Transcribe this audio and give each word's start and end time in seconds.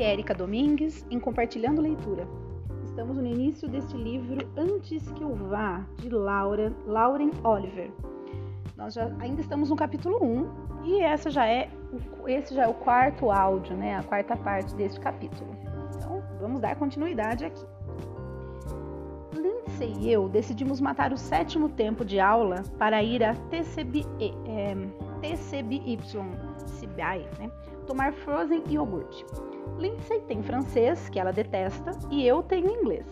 Aqui 0.00 0.06
é 0.06 0.12
Erika 0.14 0.32
Domingues 0.32 1.04
em 1.10 1.20
Compartilhando 1.20 1.82
Leitura. 1.82 2.26
Estamos 2.86 3.18
no 3.18 3.26
início 3.26 3.68
deste 3.68 3.94
livro 3.98 4.50
Antes 4.56 5.06
que 5.10 5.22
eu 5.22 5.34
vá, 5.34 5.84
de 5.98 6.08
Laura, 6.08 6.72
Lauren 6.86 7.30
Oliver. 7.44 7.90
Nós 8.78 8.94
já 8.94 9.14
ainda 9.20 9.42
estamos 9.42 9.68
no 9.68 9.76
capítulo 9.76 10.16
1 10.24 10.86
e 10.86 11.02
essa 11.02 11.28
já 11.28 11.46
é, 11.46 11.68
esse 12.26 12.54
já 12.54 12.62
é 12.62 12.66
o 12.66 12.72
quarto 12.72 13.30
áudio, 13.30 13.76
né, 13.76 13.98
a 13.98 14.02
quarta 14.02 14.34
parte 14.38 14.74
deste 14.74 14.98
capítulo. 14.98 15.54
Então, 15.94 16.22
vamos 16.40 16.62
dar 16.62 16.76
continuidade 16.76 17.44
aqui. 17.44 17.66
Lindsay 19.34 19.92
e 19.98 20.10
eu 20.10 20.30
decidimos 20.30 20.80
matar 20.80 21.12
o 21.12 21.18
sétimo 21.18 21.68
tempo 21.68 22.06
de 22.06 22.18
aula 22.18 22.62
para 22.78 23.02
ir 23.02 23.22
a 23.22 23.34
TCB, 23.34 24.06
é, 24.46 24.74
TCBY, 25.20 25.98
Né, 27.38 27.50
tomar 27.86 28.12
frozen 28.12 28.62
iogurte. 28.68 29.24
Lindsay 29.78 30.20
tem 30.22 30.42
francês, 30.42 31.08
que 31.08 31.18
ela 31.18 31.32
detesta, 31.32 31.92
e 32.10 32.26
eu 32.26 32.42
tenho 32.42 32.68
inglês. 32.68 33.06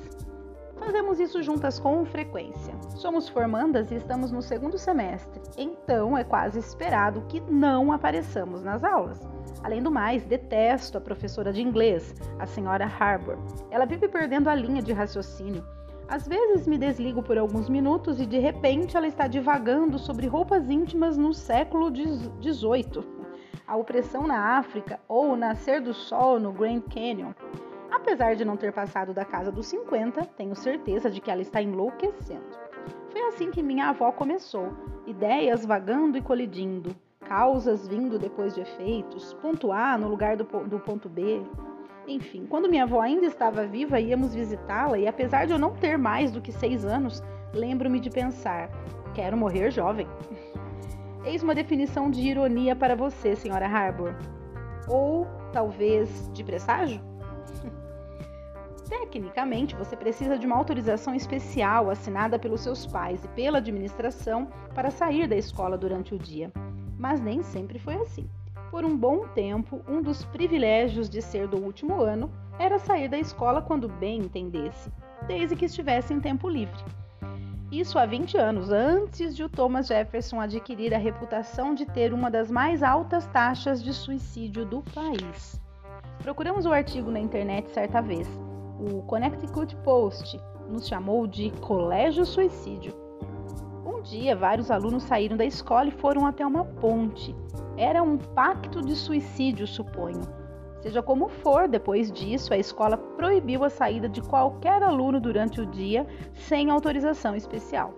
Fazemos 0.78 1.19
isso 1.19 1.42
juntas 1.42 1.78
com 1.78 2.05
frequência. 2.05 2.74
Somos 2.96 3.28
formandas 3.28 3.91
e 3.91 3.96
estamos 3.96 4.30
no 4.30 4.42
segundo 4.42 4.78
semestre, 4.78 5.41
então 5.56 6.16
é 6.16 6.22
quase 6.22 6.59
esperado 6.59 7.22
que 7.28 7.41
não 7.41 7.91
apareçamos 7.91 8.62
nas 8.62 8.84
aulas. 8.84 9.20
Além 9.62 9.83
do 9.83 9.91
mais, 9.91 10.24
detesto 10.24 10.98
a 10.98 11.00
professora 11.00 11.52
de 11.52 11.62
inglês, 11.62 12.14
a 12.38 12.47
senhora 12.47 12.84
Harbour. 12.86 13.38
Ela 13.70 13.86
vive 13.86 14.06
perdendo 14.06 14.48
a 14.48 14.55
linha 14.55 14.83
de 14.83 14.92
raciocínio. 14.92 15.64
Às 16.06 16.28
vezes 16.28 16.66
me 16.66 16.78
desligo 16.78 17.22
por 17.22 17.36
alguns 17.36 17.69
minutos 17.69 18.20
e 18.20 18.27
de 18.27 18.38
repente 18.38 18.97
ela 18.97 19.06
está 19.06 19.27
divagando 19.27 19.98
sobre 19.98 20.27
roupas 20.27 20.70
íntimas 20.70 21.16
no 21.16 21.34
século 21.34 21.91
XVIII 21.91 23.17
a 23.66 23.77
opressão 23.77 24.27
na 24.27 24.58
África 24.58 24.98
ou 25.06 25.32
o 25.32 25.36
nascer 25.36 25.80
do 25.80 25.92
sol 25.92 26.41
no 26.41 26.52
Grand 26.52 26.80
Canyon. 26.82 27.32
Apesar 27.91 28.36
de 28.36 28.44
não 28.44 28.56
ter 28.56 28.72
passado 28.72 29.12
da 29.12 29.24
casa 29.24 29.50
dos 29.50 29.66
50, 29.66 30.24
tenho 30.36 30.54
certeza 30.54 31.10
de 31.10 31.20
que 31.20 31.30
ela 31.30 31.42
está 31.42 31.60
enlouquecendo. 31.60 32.46
Foi 33.10 33.20
assim 33.22 33.50
que 33.50 33.62
minha 33.62 33.88
avó 33.88 34.12
começou: 34.12 34.69
ideias 35.06 35.64
vagando 35.64 36.16
e 36.19 36.22
colidindo, 36.22 36.94
causas 37.20 37.88
vindo 37.88 38.19
depois 38.19 38.54
de 38.54 38.60
efeitos, 38.60 39.34
ponto 39.34 39.72
A 39.72 39.98
no 39.98 40.08
lugar 40.08 40.36
do, 40.36 40.44
do 40.44 40.78
ponto 40.78 41.08
B. 41.08 41.42
Enfim, 42.06 42.46
quando 42.46 42.70
minha 42.70 42.84
avó 42.84 43.00
ainda 43.00 43.26
estava 43.26 43.66
viva, 43.66 44.00
íamos 44.00 44.34
visitá-la 44.34 44.98
e, 44.98 45.06
apesar 45.06 45.46
de 45.46 45.52
eu 45.52 45.58
não 45.58 45.74
ter 45.74 45.98
mais 45.98 46.30
do 46.32 46.41
que 46.41 46.50
seis 46.50 46.84
anos, 46.84 47.22
lembro-me 47.52 48.00
de 48.00 48.08
pensar: 48.08 48.70
quero 49.14 49.36
morrer 49.36 49.70
jovem. 49.70 50.06
Eis 51.29 51.43
uma 51.43 51.55
definição 51.55 52.11
de 52.11 52.23
ironia 52.23 52.75
para 52.75 52.97
você, 52.97 53.37
senhora 53.37 53.67
Harbour. 53.67 54.15
Ou 54.89 55.27
talvez 55.53 56.31
de 56.33 56.43
presságio? 56.43 57.03
Tecnicamente, 58.89 59.77
você 59.77 59.95
precisa 59.95 60.39
de 60.39 60.47
uma 60.47 60.56
autorização 60.56 61.15
especial 61.15 61.91
assinada 61.91 62.39
pelos 62.39 62.62
seus 62.62 62.87
pais 62.87 63.23
e 63.23 63.29
pela 63.29 63.59
administração 63.59 64.49
para 64.75 64.91
sair 64.91 65.29
da 65.29 65.37
escola 65.37 65.77
durante 65.77 66.15
o 66.15 66.19
dia. 66.19 66.51
Mas 66.97 67.21
nem 67.21 67.43
sempre 67.43 67.79
foi 67.79 67.97
assim. 67.97 68.27
Por 68.71 68.83
um 68.83 68.97
bom 68.97 69.29
tempo, 69.29 69.83
um 69.87 70.01
dos 70.01 70.25
privilégios 70.25 71.11
de 71.11 71.21
ser 71.21 71.47
do 71.47 71.59
último 71.59 72.01
ano 72.01 72.33
era 72.59 72.79
sair 72.79 73.06
da 73.06 73.19
escola 73.19 73.61
quando 73.61 73.87
bem 73.87 74.21
entendesse, 74.21 74.91
desde 75.27 75.55
que 75.55 75.67
estivesse 75.67 76.15
em 76.15 76.21
tempo 76.21 76.49
livre. 76.49 76.83
Isso 77.70 77.98
há 77.98 78.06
20 78.06 78.38
anos, 78.38 78.70
antes 78.70 79.36
de 79.36 79.44
o 79.44 79.48
Thomas 79.48 79.88
Jefferson 79.88 80.41
adquirir 80.41 80.94
a 80.94 80.98
reputação 80.98 81.75
de 81.75 81.84
ter 81.84 82.14
uma 82.14 82.30
das 82.30 82.50
mais 82.50 82.83
altas 82.83 83.27
taxas 83.27 83.83
de 83.83 83.92
suicídio 83.92 84.64
do 84.64 84.83
país. 84.94 85.60
Procuramos 86.22 86.64
o 86.64 86.72
artigo 86.72 87.10
na 87.10 87.20
internet 87.20 87.70
certa 87.70 88.00
vez. 88.00 88.26
O 88.81 89.03
Connecticut 89.03 89.76
Post 89.84 90.41
nos 90.66 90.88
chamou 90.88 91.26
de 91.26 91.50
Colégio 91.60 92.25
Suicídio. 92.25 92.94
Um 93.84 94.00
dia, 94.00 94.34
vários 94.34 94.70
alunos 94.70 95.03
saíram 95.03 95.37
da 95.37 95.44
escola 95.44 95.88
e 95.88 95.93
foram 95.93 96.25
até 96.25 96.47
uma 96.47 96.64
ponte. 96.64 97.37
Era 97.76 98.03
um 98.03 98.16
pacto 98.16 98.81
de 98.81 98.97
suicídio, 98.97 99.66
suponho. 99.66 100.22
Seja 100.81 101.03
como 101.03 101.28
for, 101.28 101.66
depois 101.66 102.11
disso, 102.12 102.55
a 102.55 102.56
escola 102.56 102.97
proibiu 102.97 103.65
a 103.65 103.71
saída 103.71 104.09
de 104.09 104.22
qualquer 104.22 104.83
aluno 104.83 105.21
durante 105.21 105.61
o 105.61 105.66
dia 105.66 106.06
sem 106.34 106.71
autorização 106.71 107.34
especial. 107.34 107.93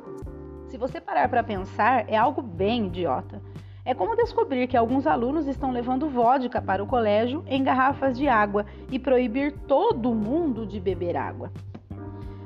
Se 0.66 0.78
você 0.78 1.00
parar 1.00 1.28
para 1.28 1.42
pensar, 1.42 2.08
é 2.08 2.16
algo 2.16 2.40
bem 2.40 2.86
idiota. 2.86 3.42
É 3.84 3.92
como 3.92 4.16
descobrir 4.16 4.66
que 4.66 4.76
alguns 4.76 5.06
alunos 5.06 5.46
estão 5.46 5.72
levando 5.72 6.08
vodka 6.08 6.62
para 6.62 6.82
o 6.82 6.86
colégio 6.86 7.42
em 7.46 7.62
garrafas 7.62 8.16
de 8.16 8.28
água 8.28 8.64
e 8.90 8.98
proibir 8.98 9.52
todo 9.66 10.14
mundo 10.14 10.66
de 10.66 10.78
beber 10.78 11.16
água. 11.16 11.50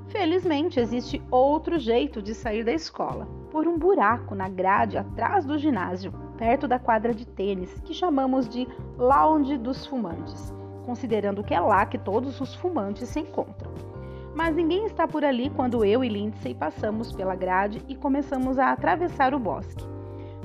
Felizmente, 0.08 0.80
existe 0.80 1.22
outro 1.30 1.78
jeito 1.78 2.22
de 2.22 2.34
sair 2.34 2.64
da 2.64 2.72
escola: 2.72 3.28
por 3.50 3.68
um 3.68 3.78
buraco 3.78 4.34
na 4.34 4.48
grade 4.48 4.96
atrás 4.96 5.44
do 5.44 5.58
ginásio 5.58 6.23
perto 6.36 6.66
da 6.68 6.78
quadra 6.78 7.14
de 7.14 7.26
tênis, 7.26 7.72
que 7.84 7.94
chamamos 7.94 8.48
de 8.48 8.66
Lounge 8.98 9.56
dos 9.56 9.86
Fumantes, 9.86 10.52
considerando 10.84 11.42
que 11.42 11.54
é 11.54 11.60
lá 11.60 11.86
que 11.86 11.98
todos 11.98 12.40
os 12.40 12.54
fumantes 12.54 13.08
se 13.08 13.20
encontram. 13.20 13.72
Mas 14.34 14.56
ninguém 14.56 14.86
está 14.86 15.06
por 15.06 15.24
ali 15.24 15.48
quando 15.50 15.84
eu 15.84 16.02
e 16.02 16.08
Lindsay 16.08 16.54
passamos 16.54 17.12
pela 17.12 17.36
grade 17.36 17.82
e 17.88 17.94
começamos 17.94 18.58
a 18.58 18.72
atravessar 18.72 19.32
o 19.32 19.38
bosque. 19.38 19.84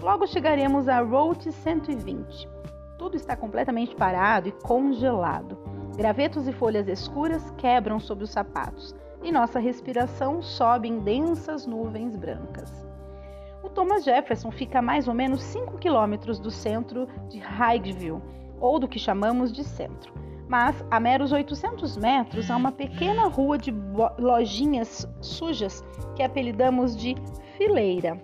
Logo 0.01 0.27
chegaremos 0.27 0.87
a 0.87 1.01
Route 1.01 1.51
120. 1.51 2.47
Tudo 2.97 3.15
está 3.15 3.35
completamente 3.35 3.95
parado 3.95 4.47
e 4.47 4.51
congelado. 4.51 5.57
Gravetos 5.97 6.47
e 6.47 6.53
folhas 6.53 6.87
escuras 6.87 7.51
quebram 7.57 7.99
sob 7.99 8.23
os 8.23 8.29
sapatos 8.29 8.95
e 9.23 9.31
nossa 9.31 9.59
respiração 9.59 10.41
sobe 10.41 10.87
em 10.87 10.99
densas 10.99 11.65
nuvens 11.65 12.15
brancas. 12.15 12.78
O 13.69 13.71
Thomas 13.71 14.03
Jefferson 14.03 14.49
fica 14.49 14.79
a 14.79 14.81
mais 14.81 15.07
ou 15.07 15.13
menos 15.13 15.43
5 15.43 15.77
quilômetros 15.77 16.39
do 16.39 16.49
centro 16.49 17.07
de 17.29 17.37
Higeville, 17.37 18.19
ou 18.59 18.79
do 18.79 18.87
que 18.87 18.97
chamamos 18.97 19.53
de 19.53 19.63
centro. 19.63 20.11
Mas 20.47 20.83
a 20.89 20.99
meros 20.99 21.31
800 21.31 21.95
metros 21.95 22.49
há 22.49 22.57
uma 22.57 22.71
pequena 22.71 23.27
rua 23.27 23.59
de 23.59 23.71
lojinhas 24.17 25.07
sujas 25.21 25.83
que 26.15 26.23
apelidamos 26.23 26.97
de 26.97 27.15
fileira. 27.57 28.19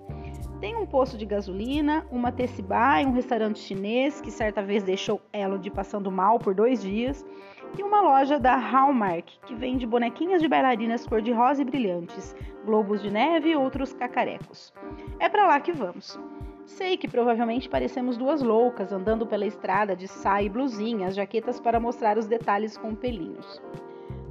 Tem 0.60 0.76
um 0.76 0.86
posto 0.86 1.18
de 1.18 1.26
gasolina, 1.26 2.06
uma 2.10 2.32
teciba 2.32 3.02
e 3.02 3.06
um 3.06 3.12
restaurante 3.12 3.60
chinês 3.60 4.22
que 4.22 4.32
certa 4.32 4.62
vez 4.62 4.84
deixou 4.84 5.22
Elodie 5.34 5.70
passando 5.70 6.10
mal 6.10 6.40
por 6.40 6.54
dois 6.54 6.82
dias 6.82 7.26
e 7.78 7.84
uma 7.84 8.02
loja 8.02 8.40
da 8.40 8.56
Hallmark, 8.56 9.26
que 9.46 9.54
vende 9.54 9.86
bonequinhas 9.86 10.42
de 10.42 10.48
bailarinas 10.48 11.06
cor-de-rosa 11.06 11.62
e 11.62 11.66
brilhantes, 11.66 12.34
globos 12.66 13.02
de 13.02 13.12
neve 13.12 13.50
e 13.50 13.56
outros 13.56 13.92
cacarecos. 13.94 14.74
É 15.20 15.28
para 15.28 15.46
lá 15.46 15.60
que 15.60 15.74
vamos. 15.74 16.18
Sei 16.66 16.98
que 16.98 17.08
provavelmente 17.08 17.70
parecemos 17.70 18.18
duas 18.18 18.42
loucas 18.42 18.94
andando 18.94 19.28
pela 19.28 19.46
estrada 19.46 19.96
de 19.96 20.08
saia 20.08 20.46
e 20.46 20.50
blusinha, 20.50 21.08
as 21.08 21.16
jaquetas 21.16 21.60
para 21.60 21.80
mostrar 21.80 22.18
os 22.18 22.28
detalhes 22.28 22.78
com 22.78 22.96
pelinhos. 22.96 23.62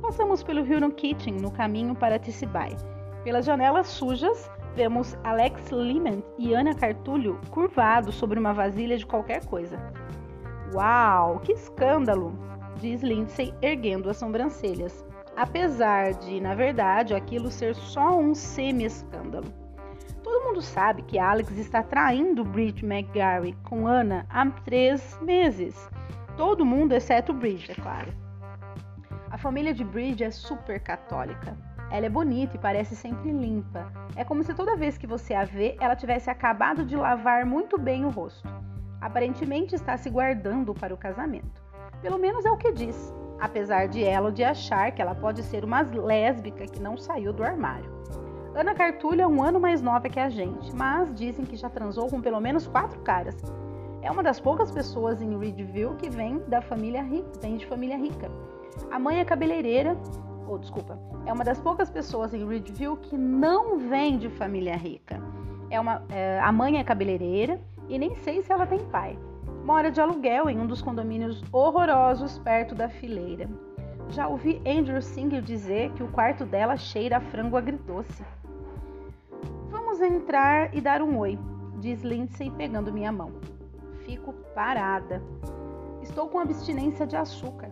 Passamos 0.01 0.43
pelo 0.43 0.63
Huron 0.63 0.91
Kitchen 0.91 1.35
no 1.35 1.51
caminho 1.51 1.95
para 1.95 2.19
Ticibai. 2.19 2.77
Pelas 3.23 3.45
janelas 3.45 3.87
sujas, 3.87 4.51
vemos 4.75 5.17
Alex 5.25 5.71
Lehman 5.71 6.23
e 6.39 6.53
Ana 6.53 6.75
Cartulho 6.75 7.41
curvados 7.51 8.15
sobre 8.15 8.39
uma 8.39 8.53
vasilha 8.53 8.97
de 8.97 9.07
qualquer 9.07 9.45
coisa. 9.47 9.79
Uau, 10.75 11.39
que 11.41 11.53
escândalo! 11.53 12.37
diz 12.81 13.03
Lindsay, 13.03 13.55
erguendo 13.63 14.11
as 14.11 14.17
sobrancelhas, 14.17 15.05
apesar 15.37 16.13
de, 16.15 16.41
na 16.41 16.55
verdade, 16.55 17.15
aquilo 17.15 17.51
ser 17.51 17.75
só 17.75 18.19
um 18.19 18.35
semi-escândalo. 18.35 19.47
Todo 20.23 20.45
mundo 20.45 20.61
sabe 20.61 21.03
que 21.03 21.19
Alex 21.19 21.57
está 21.57 21.83
traindo 21.83 22.45
Bridge 22.45 22.85
McGarry 22.85 23.57
com 23.65 23.87
Anna 23.87 24.27
há 24.29 24.45
três 24.65 25.19
meses. 25.23 25.89
Todo 26.37 26.65
mundo, 26.65 26.93
exceto 26.93 27.33
Bridge, 27.33 27.71
é 27.71 27.75
claro. 27.75 28.13
A 29.31 29.39
família 29.39 29.73
de 29.73 29.85
Bridge 29.85 30.25
é 30.25 30.31
super 30.31 30.81
católica. 30.81 31.57
Ela 31.91 32.07
é 32.07 32.09
bonita 32.09 32.57
e 32.57 32.59
parece 32.59 32.97
sempre 32.97 33.31
limpa. 33.31 33.93
É 34.17 34.25
como 34.25 34.43
se 34.43 34.55
toda 34.55 34.77
vez 34.77 34.99
que 34.99 35.07
você 35.07 35.35
a 35.35 35.45
vê, 35.45 35.77
ela 35.81 35.95
tivesse 35.95 36.31
acabado 36.31 36.85
de 36.85 36.97
lavar 36.97 37.45
muito 37.45 37.79
bem 37.79 38.05
o 38.05 38.11
rosto. 38.11 38.49
Aparentemente 39.01 39.75
está 39.75 39.97
se 39.97 40.09
guardando 40.11 40.75
para 40.75 40.95
o 40.95 40.97
casamento. 40.97 41.63
Pelo 42.01 42.19
menos 42.19 42.45
é 42.45 42.51
o 42.51 42.57
que 42.57 42.73
diz, 42.73 43.15
apesar 43.41 43.89
de 43.89 44.01
Elodie 44.01 44.45
achar 44.45 44.93
que 44.93 45.03
ela 45.03 45.15
pode 45.15 45.43
ser 45.43 45.65
uma 45.65 45.83
lésbica 45.83 46.67
que 46.67 46.81
não 46.81 46.97
saiu 46.97 47.33
do 47.33 47.45
armário. 47.45 47.93
Ana 48.55 48.75
Cartulha 48.75 49.23
é 49.23 49.27
um 49.27 49.43
ano 49.43 49.59
mais 49.59 49.83
nova 49.83 50.09
que 50.09 50.21
a 50.21 50.29
gente, 50.29 50.75
mas 50.75 51.13
dizem 51.15 51.45
que 51.45 51.57
já 51.57 51.69
transou 51.69 52.09
com 52.09 52.21
pelo 52.21 52.41
menos 52.41 52.67
quatro 52.67 53.01
caras. 53.01 53.35
É 54.01 54.11
uma 54.11 54.23
das 54.23 54.39
poucas 54.39 54.71
pessoas 54.71 55.21
em 55.21 55.37
Reedville 55.37 55.97
que 55.97 56.09
vem 56.09 56.39
da 56.47 56.61
família 56.61 57.03
rica, 57.03 57.31
vem 57.41 57.57
de 57.57 57.67
família 57.67 57.97
rica. 57.97 58.31
A 58.91 58.99
mãe 58.99 59.19
é 59.19 59.25
cabeleireira, 59.25 59.97
ou 60.47 60.59
desculpa, 60.59 60.99
é 61.27 61.33
uma 61.33 61.45
das 61.45 61.61
poucas 61.61 61.91
pessoas 61.91 62.35
em 62.35 62.47
Reedville 62.47 62.97
que 62.97 63.17
não 63.17 63.79
vem 63.79 64.19
de 64.19 64.29
família 64.29 64.77
rica. 64.77 65.21
É 65.71 65.81
uma, 65.81 66.03
é, 66.11 66.39
a 66.41 66.53
mãe 66.53 66.79
é 66.79 66.85
cabeleireira 66.85 67.61
e 67.89 67.99
nem 67.99 68.15
sei 68.17 68.43
se 68.43 68.53
ela 68.53 68.67
tem 68.67 68.79
pai. 68.87 69.19
Mora 69.65 69.91
de 69.91 70.01
aluguel 70.01 70.49
em 70.51 70.59
um 70.59 70.67
dos 70.67 70.83
condomínios 70.83 71.43
horrorosos 71.51 72.39
perto 72.39 72.75
da 72.75 72.89
fileira. 72.89 73.49
Já 74.11 74.29
ouvi 74.29 74.61
Andrew 74.67 75.01
Singer 75.01 75.41
dizer 75.41 75.91
que 75.93 76.03
o 76.03 76.09
quarto 76.09 76.45
dela 76.45 76.77
cheira 76.77 77.17
a 77.17 77.21
frango 77.21 77.57
agridoce. 77.57 78.23
Vamos 79.71 80.01
entrar 80.01 80.75
e 80.75 80.81
dar 80.81 81.01
um 81.01 81.19
oi, 81.19 81.39
diz 81.81 82.03
Lindsay 82.03 82.51
pegando 82.51 82.93
minha 82.93 83.11
mão. 83.11 83.33
Fico 84.05 84.35
parada. 84.55 85.23
Estou 86.03 86.29
com 86.29 86.39
abstinência 86.39 87.07
de 87.07 87.17
açúcar. 87.17 87.71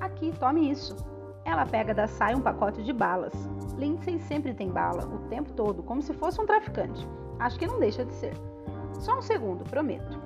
Aqui, 0.00 0.32
tome 0.40 0.70
isso. 0.70 0.96
Ela 1.44 1.66
pega 1.66 1.94
da 1.94 2.06
saia 2.06 2.36
um 2.36 2.40
pacote 2.40 2.82
de 2.82 2.92
balas. 2.92 3.32
Lindsay 3.76 4.18
sempre 4.20 4.52
tem 4.52 4.68
bala, 4.68 5.04
o 5.04 5.28
tempo 5.28 5.52
todo, 5.52 5.82
como 5.82 6.02
se 6.02 6.12
fosse 6.12 6.40
um 6.40 6.46
traficante. 6.46 7.08
Acho 7.38 7.58
que 7.58 7.66
não 7.66 7.78
deixa 7.78 8.04
de 8.04 8.12
ser. 8.14 8.34
Só 8.98 9.18
um 9.18 9.22
segundo, 9.22 9.64
prometo. 9.64 10.20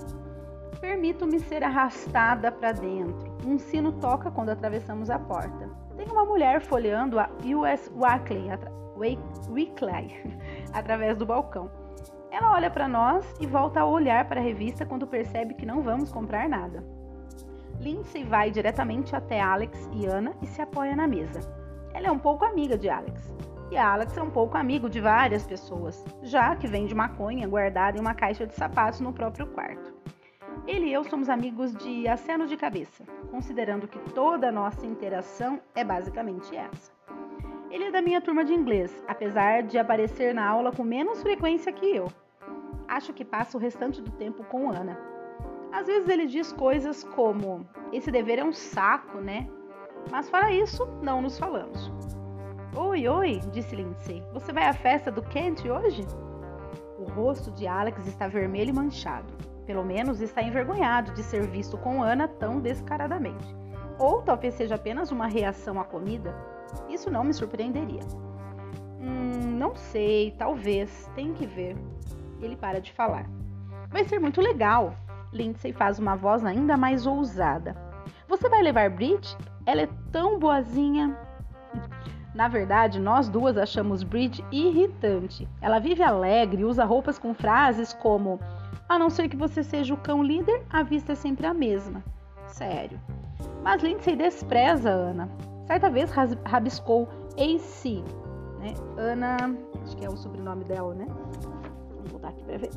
Permito-me 0.80 1.38
ser 1.38 1.62
arrastada 1.62 2.50
para 2.50 2.72
dentro. 2.72 3.32
Um 3.46 3.58
sino 3.58 3.92
toca 3.92 4.30
quando 4.30 4.50
atravessamos 4.50 5.08
a 5.08 5.18
porta. 5.18 5.70
Tem 5.96 6.06
uma 6.08 6.24
mulher 6.24 6.60
folheando 6.60 7.18
a 7.18 7.30
US 7.56 7.90
Weekly, 7.94 8.50
atra 8.50 8.72
Weekly 8.96 10.38
através 10.74 11.16
do 11.16 11.24
balcão. 11.24 11.70
Ela 12.30 12.52
olha 12.52 12.70
para 12.70 12.88
nós 12.88 13.24
e 13.40 13.46
volta 13.46 13.80
a 13.80 13.86
olhar 13.86 14.28
para 14.28 14.40
a 14.40 14.42
revista 14.42 14.84
quando 14.84 15.06
percebe 15.06 15.54
que 15.54 15.64
não 15.64 15.82
vamos 15.82 16.10
comprar 16.10 16.48
nada. 16.48 16.84
Lindsay 17.84 18.24
vai 18.24 18.50
diretamente 18.50 19.14
até 19.14 19.38
Alex 19.38 19.90
e 19.92 20.06
Ana 20.06 20.34
e 20.40 20.46
se 20.46 20.62
apoia 20.62 20.96
na 20.96 21.06
mesa. 21.06 21.40
Ela 21.92 22.06
é 22.06 22.10
um 22.10 22.18
pouco 22.18 22.42
amiga 22.42 22.78
de 22.78 22.88
Alex. 22.88 23.30
E 23.70 23.76
Alex 23.76 24.16
é 24.16 24.22
um 24.22 24.30
pouco 24.30 24.56
amigo 24.56 24.88
de 24.88 25.02
várias 25.02 25.46
pessoas, 25.46 26.02
já 26.22 26.56
que 26.56 26.66
vende 26.66 26.94
maconha 26.94 27.46
guardada 27.46 27.98
em 27.98 28.00
uma 28.00 28.14
caixa 28.14 28.46
de 28.46 28.54
sapatos 28.54 29.00
no 29.00 29.12
próprio 29.12 29.46
quarto. 29.48 29.92
Ele 30.66 30.86
e 30.86 30.92
eu 30.94 31.04
somos 31.04 31.28
amigos 31.28 31.76
de 31.76 32.08
aceno 32.08 32.46
de 32.46 32.56
cabeça, 32.56 33.04
considerando 33.30 33.86
que 33.86 33.98
toda 34.12 34.48
a 34.48 34.52
nossa 34.52 34.86
interação 34.86 35.60
é 35.74 35.84
basicamente 35.84 36.56
essa. 36.56 36.90
Ele 37.70 37.84
é 37.84 37.90
da 37.90 38.00
minha 38.00 38.22
turma 38.22 38.46
de 38.46 38.54
inglês, 38.54 39.04
apesar 39.06 39.62
de 39.62 39.76
aparecer 39.76 40.32
na 40.32 40.48
aula 40.48 40.72
com 40.72 40.84
menos 40.84 41.20
frequência 41.20 41.70
que 41.70 41.94
eu. 41.94 42.08
Acho 42.88 43.12
que 43.12 43.26
passa 43.26 43.58
o 43.58 43.60
restante 43.60 44.00
do 44.00 44.10
tempo 44.12 44.42
com 44.44 44.70
Ana. 44.70 45.13
Às 45.74 45.88
vezes 45.88 46.08
ele 46.08 46.26
diz 46.26 46.52
coisas 46.52 47.02
como: 47.02 47.66
Esse 47.92 48.08
dever 48.08 48.38
é 48.38 48.44
um 48.44 48.52
saco, 48.52 49.18
né? 49.18 49.48
Mas 50.08 50.30
fora 50.30 50.52
isso, 50.52 50.86
não 51.02 51.20
nos 51.20 51.36
falamos. 51.36 51.92
Oi, 52.76 53.08
oi, 53.08 53.40
disse 53.50 53.74
Lindsay. 53.74 54.22
Você 54.32 54.52
vai 54.52 54.66
à 54.66 54.72
festa 54.72 55.10
do 55.10 55.20
Kent 55.20 55.64
hoje? 55.66 56.06
O 56.96 57.10
rosto 57.10 57.50
de 57.50 57.66
Alex 57.66 58.06
está 58.06 58.28
vermelho 58.28 58.70
e 58.70 58.72
manchado. 58.72 59.32
Pelo 59.66 59.84
menos 59.84 60.20
está 60.20 60.42
envergonhado 60.42 61.12
de 61.12 61.24
ser 61.24 61.48
visto 61.48 61.76
com 61.76 62.00
Ana 62.00 62.28
tão 62.28 62.60
descaradamente. 62.60 63.44
Ou 63.98 64.22
talvez 64.22 64.54
seja 64.54 64.76
apenas 64.76 65.10
uma 65.10 65.26
reação 65.26 65.80
à 65.80 65.84
comida. 65.84 66.36
Isso 66.88 67.10
não 67.10 67.24
me 67.24 67.34
surpreenderia. 67.34 68.02
Hum, 69.00 69.56
não 69.58 69.74
sei, 69.74 70.36
talvez, 70.38 71.10
tem 71.16 71.32
que 71.32 71.46
ver. 71.46 71.76
Ele 72.40 72.54
para 72.54 72.80
de 72.80 72.92
falar. 72.92 73.28
Vai 73.90 74.04
ser 74.04 74.20
muito 74.20 74.40
legal. 74.40 74.94
Lindsay 75.34 75.72
faz 75.72 75.98
uma 75.98 76.14
voz 76.14 76.44
ainda 76.44 76.76
mais 76.76 77.06
ousada. 77.06 77.76
Você 78.28 78.48
vai 78.48 78.62
levar 78.62 78.88
Bridge? 78.90 79.36
Ela 79.66 79.82
é 79.82 79.88
tão 80.10 80.38
boazinha. 80.38 81.18
Na 82.34 82.48
verdade, 82.48 82.98
nós 82.98 83.28
duas 83.28 83.56
achamos 83.56 84.02
Bridge 84.02 84.44
irritante. 84.50 85.48
Ela 85.60 85.78
vive 85.78 86.02
alegre 86.02 86.62
e 86.62 86.64
usa 86.64 86.84
roupas 86.84 87.18
com 87.18 87.34
frases 87.34 87.92
como 87.92 88.40
a 88.88 88.98
não 88.98 89.08
ser 89.08 89.28
que 89.28 89.36
você 89.36 89.62
seja 89.62 89.94
o 89.94 89.96
cão 89.96 90.22
líder, 90.22 90.62
a 90.70 90.82
vista 90.82 91.12
é 91.12 91.14
sempre 91.14 91.46
a 91.46 91.54
mesma. 91.54 92.04
Sério. 92.46 93.00
Mas 93.62 93.82
Lindsay 93.82 94.14
despreza 94.14 94.90
Ana. 94.90 95.28
Certa 95.66 95.88
vez 95.88 96.10
rabiscou 96.44 97.08
AC, 97.38 98.04
né? 98.60 98.74
Ana, 98.98 99.36
acho 99.82 99.96
que 99.96 100.04
é 100.04 100.08
o 100.08 100.16
sobrenome 100.16 100.64
dela, 100.64 100.94
né? 100.94 101.06
Vamos 101.94 102.10
voltar 102.10 102.28
aqui 102.28 102.44
para 102.44 102.58
ver. 102.58 102.70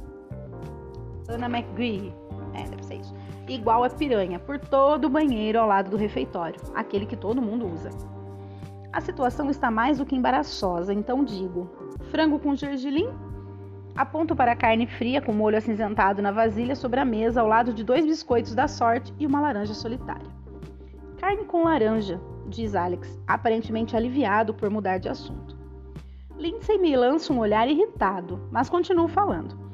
Ana 1.27 1.49
McGree. 1.49 2.13
É, 2.57 2.63
deve 2.63 2.83
ser 2.83 2.95
isso. 2.95 3.15
Igual 3.47 3.83
a 3.83 3.89
piranha, 3.89 4.39
por 4.39 4.59
todo 4.59 5.05
o 5.05 5.09
banheiro 5.09 5.59
ao 5.59 5.67
lado 5.67 5.89
do 5.89 5.97
refeitório, 5.97 6.59
aquele 6.75 7.05
que 7.05 7.15
todo 7.15 7.41
mundo 7.41 7.65
usa. 7.65 7.89
A 8.91 8.99
situação 8.99 9.49
está 9.49 9.69
mais 9.69 9.99
do 9.99 10.05
que 10.05 10.15
embaraçosa, 10.15 10.93
então 10.93 11.23
digo: 11.23 11.69
frango 12.11 12.39
com 12.39 12.55
gergelim 12.55 13.09
Aponto 13.97 14.35
para 14.35 14.51
a 14.51 14.55
carne 14.55 14.85
fria 14.85 15.19
com 15.19 15.33
molho 15.33 15.57
acinzentado 15.57 16.21
na 16.21 16.31
vasilha 16.31 16.75
sobre 16.75 16.99
a 16.99 17.05
mesa 17.05 17.41
ao 17.41 17.47
lado 17.47 17.73
de 17.73 17.83
dois 17.83 18.05
biscoitos 18.05 18.53
da 18.53 18.67
sorte 18.67 19.11
e 19.17 19.25
uma 19.25 19.41
laranja 19.41 19.73
solitária. 19.73 20.27
Carne 21.17 21.45
com 21.45 21.63
laranja, 21.63 22.21
diz 22.47 22.75
Alex, 22.75 23.19
aparentemente 23.25 23.97
aliviado 23.97 24.53
por 24.53 24.69
mudar 24.69 24.99
de 24.99 25.09
assunto. 25.09 25.57
Lindsay 26.37 26.77
me 26.77 26.95
lança 26.95 27.33
um 27.33 27.39
olhar 27.39 27.67
irritado, 27.67 28.39
mas 28.51 28.69
continuo 28.69 29.07
falando. 29.07 29.66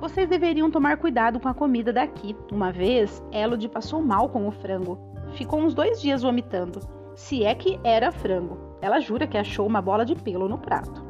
Vocês 0.00 0.26
deveriam 0.26 0.70
tomar 0.70 0.96
cuidado 0.96 1.38
com 1.38 1.46
a 1.46 1.52
comida 1.52 1.92
daqui. 1.92 2.34
Uma 2.50 2.72
vez, 2.72 3.22
Elodie 3.30 3.68
passou 3.68 4.00
mal 4.00 4.30
com 4.30 4.48
o 4.48 4.50
frango. 4.50 4.98
Ficou 5.34 5.60
uns 5.60 5.74
dois 5.74 6.00
dias 6.00 6.22
vomitando. 6.22 6.80
Se 7.14 7.44
é 7.44 7.54
que 7.54 7.78
era 7.84 8.10
frango. 8.10 8.78
Ela 8.80 8.98
jura 8.98 9.26
que 9.26 9.36
achou 9.36 9.66
uma 9.66 9.82
bola 9.82 10.06
de 10.06 10.14
pelo 10.14 10.48
no 10.48 10.56
prato. 10.56 11.04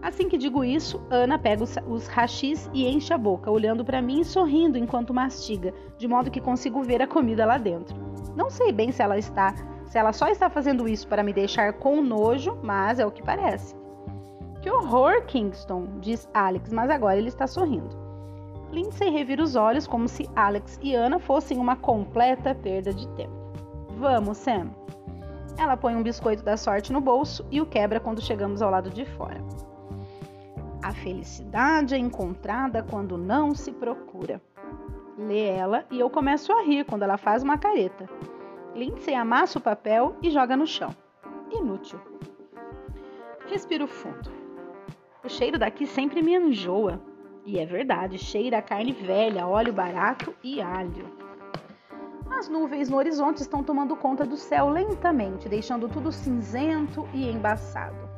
Assim 0.00 0.28
que 0.28 0.38
digo 0.38 0.62
isso, 0.62 1.04
Ana 1.10 1.36
pega 1.36 1.64
os, 1.64 2.06
rachis 2.06 2.70
e 2.72 2.86
enche 2.86 3.12
a 3.12 3.18
boca, 3.18 3.50
olhando 3.50 3.84
para 3.84 4.00
mim 4.00 4.20
e 4.20 4.24
sorrindo 4.24 4.78
enquanto 4.78 5.12
mastiga, 5.12 5.74
de 5.98 6.06
modo 6.06 6.30
que 6.30 6.40
consigo 6.40 6.84
ver 6.84 7.02
a 7.02 7.08
comida 7.08 7.44
lá 7.44 7.58
dentro. 7.58 7.96
Não 8.36 8.48
sei 8.48 8.70
bem 8.70 8.92
se 8.92 9.02
ela 9.02 9.18
está, 9.18 9.52
se 9.84 9.98
ela 9.98 10.12
só 10.12 10.28
está 10.28 10.48
fazendo 10.48 10.88
isso 10.88 11.08
para 11.08 11.24
me 11.24 11.32
deixar 11.32 11.72
com 11.72 12.00
nojo, 12.00 12.56
mas 12.62 13.00
é 13.00 13.06
o 13.06 13.10
que 13.10 13.20
parece. 13.20 13.74
Que 14.66 14.70
horror, 14.72 15.22
Kingston, 15.26 16.00
diz 16.00 16.28
Alex, 16.34 16.72
mas 16.72 16.90
agora 16.90 17.16
ele 17.16 17.28
está 17.28 17.46
sorrindo. 17.46 17.96
Lindsay 18.72 19.08
revira 19.10 19.40
os 19.40 19.54
olhos 19.54 19.86
como 19.86 20.08
se 20.08 20.28
Alex 20.34 20.76
e 20.82 20.92
Ana 20.92 21.20
fossem 21.20 21.56
uma 21.56 21.76
completa 21.76 22.52
perda 22.52 22.92
de 22.92 23.06
tempo. 23.10 23.32
Vamos, 23.90 24.38
Sam. 24.38 24.70
Ela 25.56 25.76
põe 25.76 25.94
um 25.94 26.02
biscoito 26.02 26.42
da 26.42 26.56
sorte 26.56 26.92
no 26.92 27.00
bolso 27.00 27.46
e 27.48 27.60
o 27.60 27.66
quebra 27.66 28.00
quando 28.00 28.20
chegamos 28.20 28.60
ao 28.60 28.72
lado 28.72 28.90
de 28.90 29.04
fora. 29.04 29.40
A 30.82 30.92
felicidade 30.92 31.94
é 31.94 31.98
encontrada 31.98 32.82
quando 32.82 33.16
não 33.16 33.54
se 33.54 33.70
procura. 33.70 34.42
Lê 35.16 35.46
ela 35.46 35.84
e 35.92 36.00
eu 36.00 36.10
começo 36.10 36.52
a 36.52 36.62
rir 36.62 36.84
quando 36.86 37.04
ela 37.04 37.16
faz 37.16 37.44
uma 37.44 37.56
careta. 37.56 38.08
Lindsay 38.74 39.14
amassa 39.14 39.60
o 39.60 39.62
papel 39.62 40.16
e 40.20 40.28
joga 40.28 40.56
no 40.56 40.66
chão. 40.66 40.90
Inútil. 41.52 42.00
Respiro 43.46 43.86
fundo. 43.86 44.35
O 45.26 45.28
cheiro 45.28 45.58
daqui 45.58 45.88
sempre 45.88 46.22
me 46.22 46.36
enjoa. 46.36 47.00
E 47.44 47.58
é 47.58 47.66
verdade, 47.66 48.16
cheira 48.16 48.58
a 48.58 48.62
carne 48.62 48.92
velha, 48.92 49.44
óleo 49.44 49.72
barato 49.72 50.32
e 50.40 50.62
alho. 50.62 51.10
As 52.30 52.48
nuvens 52.48 52.88
no 52.88 52.96
horizonte 52.96 53.38
estão 53.38 53.64
tomando 53.64 53.96
conta 53.96 54.24
do 54.24 54.36
céu 54.36 54.68
lentamente, 54.68 55.48
deixando 55.48 55.88
tudo 55.88 56.12
cinzento 56.12 57.08
e 57.12 57.28
embaçado. 57.28 58.08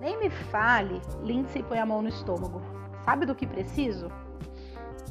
Nem 0.00 0.18
me 0.18 0.28
fale, 0.28 1.00
Lindsay 1.22 1.62
põe 1.62 1.78
a 1.78 1.86
mão 1.86 2.02
no 2.02 2.10
estômago. 2.10 2.60
Sabe 3.06 3.24
do 3.24 3.34
que 3.34 3.46
preciso? 3.46 4.12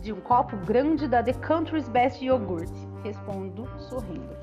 De 0.01 0.13
um 0.13 0.21
copo 0.21 0.55
grande 0.55 1.07
da 1.07 1.23
The 1.23 1.33
Country's 1.33 1.89
Best 1.89 2.23
Yogurt, 2.23 2.69
respondo 3.03 3.67
sorrindo. 3.79 4.35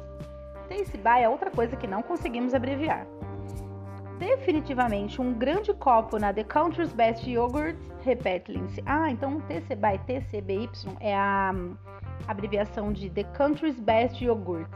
Taste 0.68 0.98
by 0.98 1.22
é 1.22 1.28
outra 1.28 1.52
coisa 1.52 1.76
que 1.76 1.86
não 1.86 2.02
conseguimos 2.02 2.52
abreviar. 2.52 3.06
Definitivamente 4.18 5.20
um 5.20 5.32
grande 5.32 5.72
copo 5.72 6.18
na 6.18 6.32
The 6.32 6.44
Country's 6.44 6.92
Best 6.92 7.28
Yogurt, 7.30 7.76
repete 8.02 8.52
Lindsay. 8.52 8.82
Ah, 8.84 9.10
então 9.10 9.40
TC 9.42 9.76
by 9.76 9.98
TCBY 10.06 10.70
é 11.00 11.16
a 11.16 11.54
abreviação 12.26 12.92
de 12.92 13.08
The 13.10 13.24
Country's 13.24 13.78
Best 13.78 14.24
Yogurt. 14.24 14.68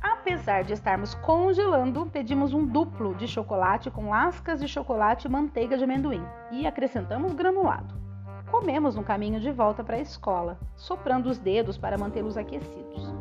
Apesar 0.00 0.62
de 0.62 0.72
estarmos 0.72 1.14
congelando, 1.14 2.06
pedimos 2.06 2.52
um 2.52 2.64
duplo 2.64 3.14
de 3.14 3.26
chocolate 3.26 3.90
com 3.90 4.08
lascas 4.08 4.60
de 4.60 4.68
chocolate 4.68 5.26
e 5.26 5.30
manteiga 5.30 5.76
de 5.76 5.84
amendoim 5.84 6.22
e 6.52 6.66
acrescentamos 6.66 7.32
granulado. 7.32 7.94
Comemos 8.50 8.94
no 8.94 9.02
caminho 9.02 9.40
de 9.40 9.50
volta 9.50 9.82
para 9.82 9.96
a 9.96 10.00
escola, 10.00 10.58
soprando 10.76 11.26
os 11.26 11.38
dedos 11.38 11.76
para 11.76 11.98
mantê-los 11.98 12.36
aquecidos. 12.36 13.15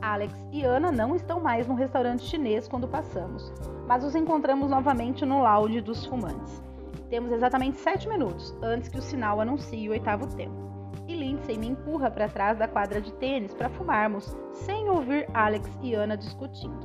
Alex 0.00 0.34
e 0.52 0.64
Ana 0.64 0.92
não 0.92 1.16
estão 1.16 1.40
mais 1.40 1.66
no 1.66 1.74
restaurante 1.74 2.24
chinês 2.24 2.68
quando 2.68 2.86
passamos, 2.86 3.52
mas 3.86 4.04
os 4.04 4.14
encontramos 4.14 4.70
novamente 4.70 5.24
no 5.24 5.42
lounge 5.42 5.80
dos 5.80 6.06
fumantes. 6.06 6.62
Temos 7.10 7.32
exatamente 7.32 7.78
sete 7.78 8.08
minutos 8.08 8.54
antes 8.62 8.88
que 8.88 8.98
o 8.98 9.02
sinal 9.02 9.40
anuncie 9.40 9.88
o 9.88 9.92
oitavo 9.92 10.26
tempo 10.36 10.68
e 11.08 11.16
Lindsay 11.16 11.56
me 11.56 11.68
empurra 11.68 12.10
para 12.10 12.28
trás 12.28 12.58
da 12.58 12.68
quadra 12.68 13.00
de 13.00 13.10
tênis 13.14 13.54
para 13.54 13.70
fumarmos, 13.70 14.36
sem 14.52 14.90
ouvir 14.90 15.26
Alex 15.32 15.66
e 15.82 15.94
Ana 15.94 16.16
discutindo. 16.16 16.78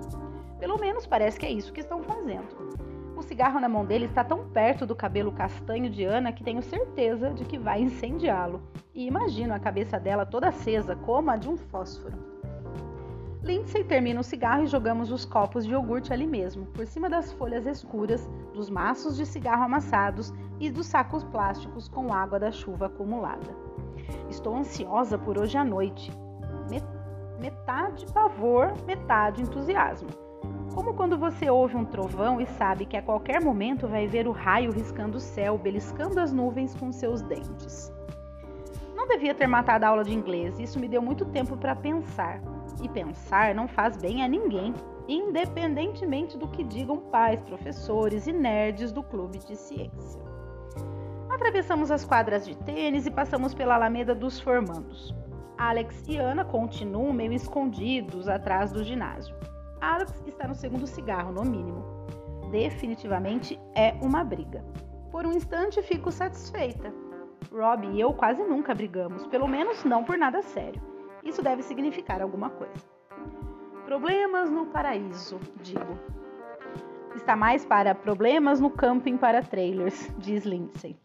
Pelo 0.58 0.80
menos 0.80 1.06
parece 1.06 1.38
que 1.38 1.46
é 1.46 1.52
isso 1.52 1.74
que 1.74 1.82
estão 1.82 2.02
fazendo. 2.02 2.48
O 3.18 3.22
cigarro 3.22 3.60
na 3.60 3.68
mão 3.68 3.86
dele 3.86 4.06
está 4.06 4.24
tão 4.24 4.50
perto 4.50 4.86
do 4.88 4.96
cabelo 4.96 5.32
castanho 5.34 5.90
de 5.90 6.06
Ana 6.06 6.32
que 6.32 6.44
tenho 6.44 6.62
certeza 6.62 7.32
de 7.32 7.44
que 7.44 7.60
vai 7.60 7.82
incendiá-lo. 7.82 8.64
E 8.96 9.06
imagino 9.06 9.54
a 9.54 9.60
cabeça 9.60 10.00
dela 10.00 10.26
toda 10.26 10.48
acesa, 10.48 10.96
como 10.96 11.30
a 11.30 11.36
de 11.36 11.50
um 11.50 11.58
fósforo. 11.58 12.33
Lindsay 13.44 13.84
termina 13.84 14.22
o 14.22 14.24
cigarro 14.24 14.64
e 14.64 14.68
jogamos 14.68 15.12
os 15.12 15.26
copos 15.26 15.66
de 15.66 15.72
iogurte 15.72 16.14
ali 16.14 16.26
mesmo, 16.26 16.66
por 16.68 16.88
cima 16.88 17.10
das 17.10 17.34
folhas 17.34 17.66
escuras, 17.66 18.26
dos 18.54 18.70
maços 18.70 19.18
de 19.18 19.26
cigarro 19.26 19.64
amassados 19.64 20.34
e 20.62 20.70
dos 20.70 20.88
sacos 20.88 21.26
plásticos 21.26 21.90
com 21.90 22.14
água 22.14 22.40
da 22.40 22.52
chuva 22.52 22.86
acumulada. 22.86 23.54
Estou 24.30 24.56
ansiosa 24.56 25.18
por 25.18 25.38
hoje 25.38 25.58
à 25.58 25.64
noite. 25.64 26.10
Metade 27.38 28.06
pavor, 28.14 28.74
metade 28.86 29.42
entusiasmo. 29.42 30.08
Como 30.74 30.94
quando 30.94 31.18
você 31.18 31.50
ouve 31.50 31.76
um 31.76 31.84
trovão 31.84 32.40
e 32.40 32.46
sabe 32.46 32.86
que 32.86 32.96
a 32.96 33.02
qualquer 33.02 33.42
momento 33.42 33.90
vai 33.90 34.08
ver 34.08 34.26
o 34.26 34.32
raio 34.32 34.72
riscando 34.72 35.18
o 35.18 35.22
céu, 35.22 35.58
beliscando 35.58 36.22
as 36.22 36.32
nuvens 36.32 36.74
com 36.74 36.94
seus 36.94 37.22
dentes. 37.22 37.92
Não 38.96 39.08
devia 39.08 39.34
ter 39.34 39.48
matado 39.48 39.86
a 39.86 39.90
aula 39.90 40.04
de 40.04 40.14
inglês, 40.14 40.60
isso 40.60 40.80
me 40.80 40.88
deu 40.88 41.02
muito 41.02 41.26
tempo 41.26 41.58
para 41.58 41.76
pensar. 41.76 42.42
E 42.82 42.90
pensar 42.90 43.54
não 43.54 43.68
faz 43.68 43.98
bem 43.98 44.24
a 44.24 44.28
ninguém, 44.28 44.74
independentemente 45.08 46.38
do 46.38 46.48
que 46.48 46.64
digam 46.64 46.98
pais, 46.98 47.42
professores 47.42 48.28
e 48.28 48.34
nerds 48.34 48.92
do 48.92 49.04
clube 49.04 49.40
de 49.40 49.56
ciência. 49.56 50.22
Atravessamos 51.30 51.92
as 51.92 52.06
quadras 52.06 52.46
de 52.46 52.56
tênis 52.56 53.06
e 53.06 53.12
passamos 53.12 53.54
pela 53.54 53.76
Alameda 53.76 54.14
dos 54.14 54.40
Formandos. 54.40 55.14
Alex 55.58 56.08
e 56.08 56.18
Ana 56.18 56.46
continuam 56.46 57.14
meio 57.14 57.34
escondidos 57.34 58.28
atrás 58.28 58.72
do 58.72 58.84
ginásio. 58.84 59.36
Alex 59.82 60.14
está 60.26 60.48
no 60.48 60.56
segundo 60.56 60.88
cigarro, 60.88 61.32
no 61.32 61.44
mínimo. 61.44 61.84
Definitivamente 62.52 63.60
é 63.76 63.94
uma 64.02 64.24
briga. 64.24 64.64
Por 65.12 65.26
um 65.26 65.34
instante 65.34 65.82
fico 65.82 66.12
satisfeita. 66.12 66.94
Rob 67.52 67.88
e 67.88 68.00
eu 68.00 68.14
quase 68.14 68.44
nunca 68.44 68.74
brigamos, 68.74 69.26
pelo 69.28 69.48
menos 69.48 69.84
não 69.84 70.04
por 70.04 70.18
nada 70.18 70.42
sério. 70.42 70.82
Isso 71.24 71.42
deve 71.42 71.64
significar 71.64 72.22
alguma 72.22 72.50
coisa. 72.50 72.86
Problemas 73.86 74.50
no 74.50 74.66
paraíso, 74.68 75.40
digo. 75.62 75.98
Está 77.16 77.36
mais 77.36 77.66
para 77.66 77.94
problemas 77.94 78.60
no 78.60 78.70
camping 78.70 79.18
para 79.18 79.42
trailers, 79.42 80.12
diz 80.18 80.46
Lindsay. 80.46 80.98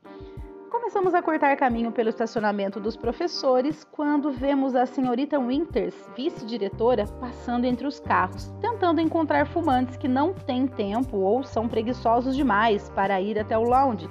Começamos 0.70 1.12
a 1.12 1.20
cortar 1.20 1.54
caminho 1.56 1.92
pelo 1.92 2.08
estacionamento 2.08 2.80
dos 2.80 2.96
professores 2.96 3.84
quando 3.84 4.30
vemos 4.30 4.74
a 4.74 4.86
senhorita 4.86 5.38
Winters, 5.38 5.94
vice-diretora, 6.16 7.04
passando 7.20 7.66
entre 7.66 7.86
os 7.86 8.00
carros, 8.00 8.50
tentando 8.60 9.00
encontrar 9.00 9.46
fumantes 9.46 9.96
que 9.98 10.08
não 10.08 10.32
têm 10.32 10.66
tempo 10.66 11.18
ou 11.18 11.42
são 11.42 11.68
preguiçosos 11.68 12.34
demais 12.34 12.88
para 12.90 13.20
ir 13.20 13.38
até 13.38 13.56
o 13.56 13.64
lounge. 13.64 14.08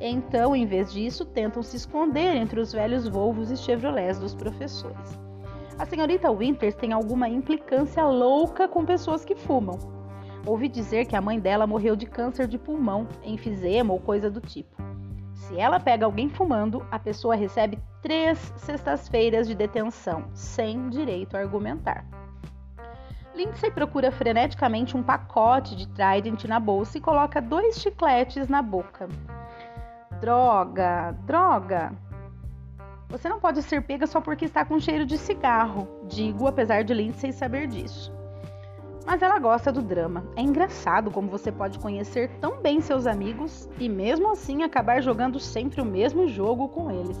Então, 0.00 0.54
em 0.54 0.64
vez 0.64 0.92
disso, 0.92 1.24
tentam 1.24 1.62
se 1.62 1.76
esconder 1.76 2.36
entre 2.36 2.60
os 2.60 2.72
velhos 2.72 3.08
Volvos 3.08 3.50
e 3.50 3.56
Chevrolets 3.56 4.18
dos 4.18 4.34
professores. 4.34 5.18
A 5.78 5.84
senhorita 5.84 6.30
Winters 6.30 6.74
tem 6.74 6.92
alguma 6.92 7.28
implicância 7.28 8.04
louca 8.04 8.68
com 8.68 8.84
pessoas 8.84 9.24
que 9.24 9.34
fumam. 9.34 9.78
Ouvi 10.46 10.68
dizer 10.68 11.06
que 11.06 11.16
a 11.16 11.20
mãe 11.20 11.38
dela 11.38 11.66
morreu 11.66 11.94
de 11.96 12.06
câncer 12.06 12.46
de 12.46 12.58
pulmão, 12.58 13.08
enfisema 13.24 13.92
ou 13.92 14.00
coisa 14.00 14.30
do 14.30 14.40
tipo. 14.40 14.76
Se 15.34 15.58
ela 15.58 15.78
pega 15.78 16.04
alguém 16.04 16.28
fumando, 16.28 16.84
a 16.90 16.98
pessoa 16.98 17.34
recebe 17.34 17.78
três 18.02 18.52
sextas-feiras 18.56 19.46
de 19.46 19.54
detenção, 19.54 20.24
sem 20.32 20.88
direito 20.88 21.36
a 21.36 21.40
argumentar. 21.40 22.04
Lindsay 23.34 23.70
procura 23.70 24.10
freneticamente 24.10 24.96
um 24.96 25.02
pacote 25.02 25.76
de 25.76 25.86
Trident 25.88 26.44
na 26.44 26.58
bolsa 26.58 26.98
e 26.98 27.00
coloca 27.00 27.40
dois 27.40 27.80
chicletes 27.80 28.48
na 28.48 28.60
boca. 28.60 29.08
Droga, 30.20 31.16
droga! 31.24 31.92
Você 33.08 33.28
não 33.28 33.40
pode 33.40 33.62
ser 33.62 33.82
pega 33.82 34.06
só 34.06 34.20
porque 34.20 34.44
está 34.44 34.64
com 34.64 34.78
cheiro 34.78 35.06
de 35.06 35.16
cigarro, 35.16 35.88
digo, 36.06 36.46
apesar 36.46 36.84
de 36.84 36.92
Lindsay 36.92 37.32
saber 37.32 37.66
disso 37.66 38.18
mas 39.08 39.22
ela 39.22 39.38
gosta 39.38 39.72
do 39.72 39.80
drama. 39.80 40.22
É 40.36 40.42
engraçado 40.42 41.10
como 41.10 41.30
você 41.30 41.50
pode 41.50 41.78
conhecer 41.78 42.28
tão 42.42 42.60
bem 42.60 42.78
seus 42.82 43.06
amigos 43.06 43.66
e 43.80 43.88
mesmo 43.88 44.30
assim 44.30 44.62
acabar 44.62 45.00
jogando 45.00 45.40
sempre 45.40 45.80
o 45.80 45.84
mesmo 45.84 46.28
jogo 46.28 46.68
com 46.68 46.90
eles. 46.90 47.18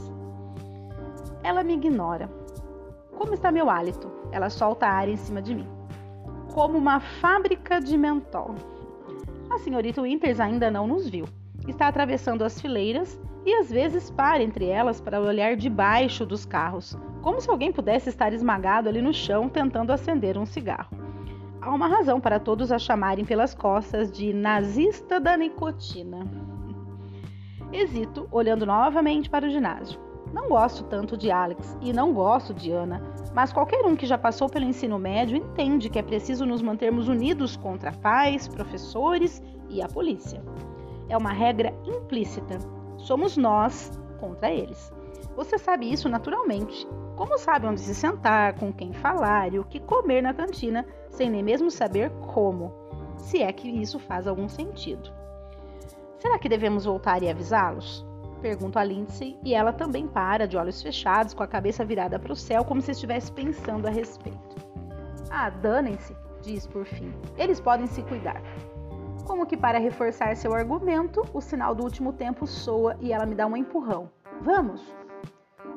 Ela 1.42 1.62
me 1.62 1.72
ignora. 1.72 2.28
Como 3.16 3.32
está 3.32 3.50
meu 3.50 3.70
hálito? 3.70 4.12
Ela 4.30 4.50
solta 4.50 4.86
ar 4.86 5.08
em 5.08 5.16
cima 5.16 5.40
de 5.40 5.54
mim. 5.54 5.66
Como 6.52 6.76
uma 6.76 7.00
fábrica 7.00 7.80
de 7.80 7.96
mentol. 7.96 8.54
A 9.48 9.56
senhorita 9.56 10.02
Winters 10.02 10.40
ainda 10.40 10.70
não 10.70 10.86
nos 10.86 11.08
viu. 11.08 11.24
Está 11.68 11.86
atravessando 11.86 12.42
as 12.42 12.60
fileiras 12.60 13.20
e 13.46 13.54
às 13.54 13.70
vezes 13.70 14.10
para 14.10 14.42
entre 14.42 14.66
elas 14.66 15.00
para 15.00 15.20
olhar 15.20 15.54
debaixo 15.54 16.26
dos 16.26 16.44
carros, 16.44 16.96
como 17.22 17.40
se 17.40 17.48
alguém 17.48 17.70
pudesse 17.70 18.08
estar 18.08 18.32
esmagado 18.32 18.88
ali 18.88 19.00
no 19.00 19.14
chão 19.14 19.48
tentando 19.48 19.92
acender 19.92 20.36
um 20.36 20.44
cigarro 20.44 20.98
há 21.68 21.74
uma 21.74 21.86
razão 21.86 22.18
para 22.18 22.40
todos 22.40 22.72
a 22.72 22.78
chamarem 22.78 23.24
pelas 23.24 23.54
costas 23.54 24.10
de 24.10 24.32
nazista 24.32 25.20
da 25.20 25.36
nicotina. 25.36 26.26
Hesito, 27.70 28.26
olhando 28.30 28.64
novamente 28.64 29.28
para 29.28 29.46
o 29.46 29.50
ginásio. 29.50 30.00
Não 30.32 30.48
gosto 30.48 30.84
tanto 30.84 31.16
de 31.16 31.30
Alex 31.30 31.76
e 31.80 31.92
não 31.92 32.12
gosto 32.12 32.54
de 32.54 32.70
Ana, 32.70 33.02
mas 33.34 33.52
qualquer 33.52 33.84
um 33.84 33.96
que 33.96 34.06
já 34.06 34.16
passou 34.16 34.48
pelo 34.48 34.64
ensino 34.64 34.98
médio 34.98 35.36
entende 35.36 35.88
que 35.88 35.98
é 35.98 36.02
preciso 36.02 36.46
nos 36.46 36.62
mantermos 36.62 37.08
unidos 37.08 37.56
contra 37.56 37.92
pais, 37.92 38.48
professores 38.48 39.42
e 39.68 39.82
a 39.82 39.88
polícia. 39.88 40.42
É 41.08 41.16
uma 41.16 41.32
regra 41.32 41.74
implícita. 41.84 42.58
Somos 42.96 43.36
nós 43.36 43.98
contra 44.20 44.50
eles. 44.50 44.92
Você 45.36 45.58
sabe 45.58 45.90
isso 45.90 46.08
naturalmente. 46.08 46.86
Como 47.16 47.38
sabe 47.38 47.66
onde 47.66 47.80
se 47.80 47.94
sentar, 47.94 48.54
com 48.58 48.72
quem 48.72 48.92
falar 48.92 49.52
e 49.52 49.58
o 49.58 49.64
que 49.64 49.80
comer 49.80 50.22
na 50.22 50.34
cantina 50.34 50.86
sem 51.10 51.30
nem 51.30 51.42
mesmo 51.42 51.70
saber 51.70 52.10
como, 52.32 52.72
se 53.16 53.42
é 53.42 53.52
que 53.52 53.68
isso 53.68 53.98
faz 53.98 54.26
algum 54.26 54.48
sentido. 54.48 55.12
Será 56.18 56.38
que 56.38 56.48
devemos 56.48 56.84
voltar 56.84 57.22
e 57.22 57.30
avisá-los? 57.30 58.06
Pergunto 58.40 58.78
a 58.78 58.84
Lindsay 58.84 59.36
e 59.44 59.54
ela 59.54 59.72
também 59.72 60.06
para, 60.06 60.46
de 60.46 60.56
olhos 60.56 60.80
fechados, 60.80 61.34
com 61.34 61.42
a 61.42 61.46
cabeça 61.46 61.84
virada 61.84 62.18
para 62.18 62.32
o 62.32 62.36
céu, 62.36 62.64
como 62.64 62.80
se 62.80 62.92
estivesse 62.92 63.32
pensando 63.32 63.86
a 63.86 63.90
respeito. 63.90 64.56
Ah, 65.30 65.50
danem-se, 65.50 66.16
diz 66.42 66.66
por 66.66 66.84
fim. 66.84 67.12
Eles 67.36 67.60
podem 67.60 67.86
se 67.86 68.02
cuidar. 68.02 68.40
Como 69.28 69.44
que 69.44 69.58
para 69.58 69.78
reforçar 69.78 70.34
seu 70.36 70.54
argumento, 70.54 71.22
o 71.34 71.40
sinal 71.42 71.74
do 71.74 71.84
último 71.84 72.14
tempo 72.14 72.46
soa 72.46 72.96
e 72.98 73.12
ela 73.12 73.26
me 73.26 73.34
dá 73.34 73.46
um 73.46 73.54
empurrão. 73.54 74.10
Vamos! 74.40 74.82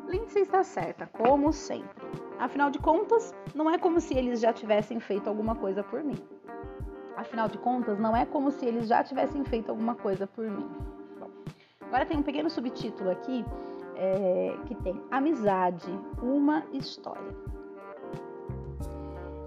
Lindsay 0.08 0.43
está 0.43 0.63
certa, 0.63 1.05
como 1.08 1.51
sempre. 1.51 2.01
Afinal 2.39 2.72
de 2.72 2.79
contas, 2.79 3.36
não 3.53 3.70
é 3.70 3.77
como 3.77 4.00
se 4.00 4.17
eles 4.17 4.39
já 4.39 4.53
tivessem 4.53 5.01
feito 5.01 5.27
alguma 5.27 5.53
coisa 5.53 5.84
por 5.84 6.01
mim. 6.01 6.17
Afinal 7.17 7.50
de 7.50 7.58
contas, 7.58 8.00
não 8.00 8.15
é 8.15 8.25
como 8.25 8.51
se 8.51 8.65
eles 8.65 8.88
já 8.88 9.03
tivessem 9.03 9.43
feito 9.43 9.70
alguma 9.70 9.96
coisa 9.96 10.25
por 10.25 10.50
mim. 10.50 10.70
Bom, 11.20 11.29
agora 11.81 12.05
tem 12.05 12.17
um 12.17 12.24
pequeno 12.24 12.50
subtítulo 12.50 13.12
aqui 13.12 13.43
é, 13.98 14.55
que 14.65 14.75
tem 14.75 15.03
Amizade, 15.12 15.91
uma 16.22 16.63
história. 16.72 17.36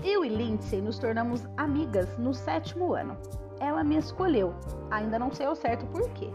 Eu 0.05 0.23
e 0.27 0.29
Lindsay 0.29 0.83
nos 0.83 0.99
tornamos 0.99 1.47
amigas 1.57 2.19
no 2.19 2.35
sétimo 2.35 2.93
ano. 2.93 3.17
Ela 3.64 3.83
me 3.83 3.97
escolheu, 3.97 4.54
ainda 4.90 5.18
não 5.18 5.33
sei 5.33 5.47
ao 5.47 5.56
certo 5.56 5.87
por 5.87 6.06
quê. 6.11 6.30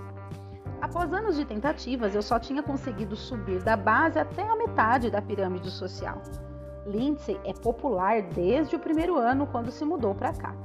Após 0.81 1.13
anos 1.13 1.35
de 1.35 1.45
tentativas, 1.45 2.15
eu 2.15 2.23
só 2.23 2.39
tinha 2.39 2.63
conseguido 2.63 3.15
subir 3.15 3.61
da 3.61 3.77
base 3.77 4.17
até 4.17 4.41
a 4.41 4.55
metade 4.55 5.11
da 5.11 5.21
pirâmide 5.21 5.69
social. 5.69 6.19
Lindsay 6.87 7.39
é 7.45 7.53
popular 7.53 8.23
desde 8.23 8.75
o 8.75 8.79
primeiro 8.79 9.15
ano 9.15 9.45
quando 9.45 9.69
se 9.69 9.85
mudou 9.85 10.15
para 10.15 10.33
cá. 10.33 10.55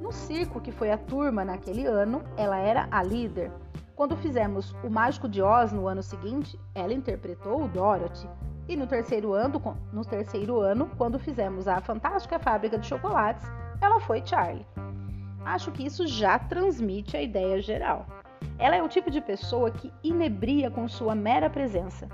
No 0.00 0.12
circo 0.12 0.60
que 0.60 0.70
foi 0.70 0.92
a 0.92 0.96
turma 0.96 1.44
naquele 1.44 1.84
ano, 1.86 2.22
ela 2.36 2.56
era 2.56 2.86
a 2.88 3.02
líder. 3.02 3.50
Quando 3.96 4.16
fizemos 4.16 4.76
O 4.84 4.88
Mágico 4.88 5.28
de 5.28 5.42
Oz 5.42 5.72
no 5.72 5.88
ano 5.88 6.04
seguinte, 6.04 6.56
ela 6.72 6.94
interpretou 6.94 7.64
o 7.64 7.68
Dorothy. 7.68 8.30
E 8.68 8.76
no 8.76 8.86
terceiro 8.86 9.32
ano, 9.32 9.60
no 9.92 10.04
terceiro 10.04 10.60
ano, 10.60 10.88
quando 10.96 11.18
fizemos 11.18 11.66
a 11.66 11.80
Fantástica 11.80 12.38
Fábrica 12.38 12.78
de 12.78 12.86
Chocolates, 12.86 13.44
ela 13.80 13.98
foi 13.98 14.22
Charlie. 14.24 14.64
Acho 15.46 15.72
que 15.72 15.86
isso 15.86 16.06
já 16.06 16.38
transmite 16.38 17.16
a 17.16 17.22
ideia 17.22 17.62
geral. 17.62 18.06
Ela 18.58 18.76
é 18.76 18.82
o 18.82 18.88
tipo 18.88 19.10
de 19.10 19.22
pessoa 19.22 19.70
que 19.70 19.90
inebria 20.04 20.70
com 20.70 20.86
sua 20.86 21.14
mera 21.14 21.48
presença 21.48 22.06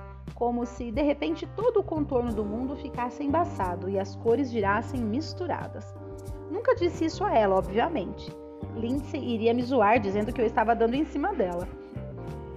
como 0.43 0.67
se 0.67 0.91
de 0.91 1.03
repente 1.03 1.47
todo 1.55 1.79
o 1.79 1.85
contorno 1.85 2.33
do 2.35 2.45
mundo 2.45 2.75
ficasse 2.75 3.23
embaçado 3.23 3.89
e 3.89 3.97
as 3.97 4.17
cores 4.17 4.51
virassem 4.51 5.01
misturadas. 5.01 5.95
Nunca 6.51 6.75
disse 6.75 7.05
isso 7.05 7.25
a 7.25 7.33
ela, 7.33 7.55
obviamente. 7.55 8.29
Lindsay 8.75 9.23
iria 9.23 9.55
me 9.55 9.63
zoar 9.63 10.01
dizendo 10.01 10.33
que 10.33 10.41
eu 10.41 10.45
estava 10.45 10.75
dando 10.75 10.95
em 10.95 11.05
cima 11.05 11.33
dela. 11.33 11.69